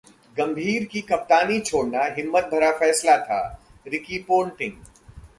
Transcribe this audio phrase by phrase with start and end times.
[0.37, 3.39] गंभीर का कप्तानी छोड़ना हिम्मत भरा फैसला था:
[3.87, 4.73] रिकी पोटिंग